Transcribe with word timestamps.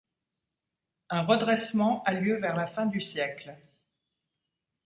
Un 1.11 1.21
redressement 1.25 2.01
a 2.05 2.13
lieu 2.13 2.33
vers 2.39 2.55
la 2.55 2.65
fin 2.65 2.87
du 2.87 3.01
siècle. 3.01 3.55